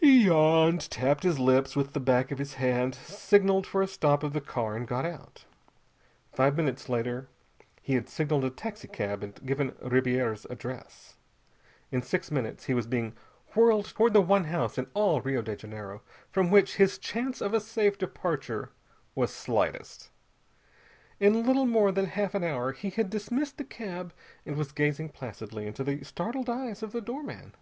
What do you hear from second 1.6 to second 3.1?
with the back of his hand,